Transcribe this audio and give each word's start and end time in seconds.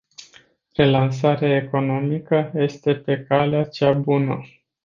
Relansarea 0.73 1.55
economică 1.55 2.51
este 2.55 2.95
pe 2.95 3.25
calea 3.27 3.63
cea 3.63 3.91
bună. 3.93 4.41